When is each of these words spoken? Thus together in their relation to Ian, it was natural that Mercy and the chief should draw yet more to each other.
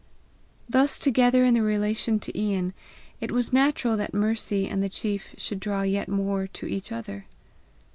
Thus 0.67 0.97
together 0.97 1.45
in 1.45 1.53
their 1.53 1.61
relation 1.61 2.19
to 2.21 2.35
Ian, 2.35 2.73
it 3.19 3.31
was 3.31 3.53
natural 3.53 3.95
that 3.97 4.15
Mercy 4.15 4.67
and 4.67 4.81
the 4.81 4.89
chief 4.89 5.35
should 5.37 5.59
draw 5.59 5.83
yet 5.83 6.09
more 6.09 6.47
to 6.47 6.65
each 6.65 6.91
other. 6.91 7.27